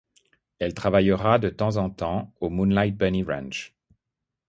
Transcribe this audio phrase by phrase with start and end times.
[0.57, 3.75] Elle travaillera de temps en temps au Moonlite Bunny Ranch.